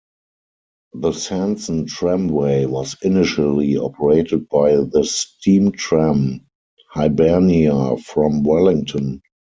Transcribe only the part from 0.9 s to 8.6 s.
The Sanson Tramway was initially operated by the steam tram "Hibernia" from